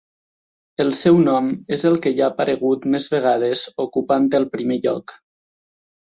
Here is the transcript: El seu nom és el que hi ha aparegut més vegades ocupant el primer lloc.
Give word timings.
El 0.85 0.87
seu 0.99 1.19
nom 1.27 1.51
és 1.77 1.85
el 1.89 1.97
que 2.05 2.13
hi 2.15 2.21
ha 2.23 2.31
aparegut 2.37 2.89
més 2.95 3.07
vegades 3.13 3.67
ocupant 3.87 4.27
el 4.41 4.49
primer 4.59 4.81
lloc. 4.89 5.17